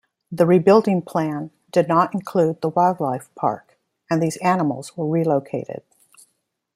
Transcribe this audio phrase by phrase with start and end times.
[0.31, 3.77] The rebuilding plan did not include the wildlife park
[4.09, 5.83] and those animals were relocated.